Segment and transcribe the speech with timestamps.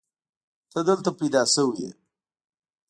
[0.71, 1.89] ته دلته پيدا شوې يې.